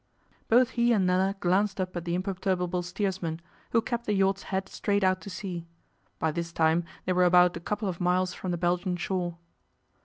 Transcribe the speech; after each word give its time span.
Both 0.49 0.71
he 0.71 0.93
and 0.93 1.05
Nella 1.05 1.35
glanced 1.39 1.79
up 1.79 1.95
at 1.95 2.05
the 2.05 2.15
imperturbable 2.15 2.81
steersman, 2.81 3.39
who 3.69 3.83
kept 3.83 4.07
the 4.07 4.15
yacht's 4.15 4.41
head 4.49 4.67
straight 4.67 5.03
out 5.03 5.21
to 5.21 5.29
sea. 5.29 5.67
By 6.17 6.31
this 6.31 6.51
time 6.51 6.85
they 7.05 7.13
were 7.13 7.23
about 7.25 7.55
a 7.55 7.59
couple 7.59 7.87
of 7.87 8.01
miles 8.01 8.33
from 8.33 8.49
the 8.49 8.57
Belgian 8.57 8.95
shore. 8.97 9.37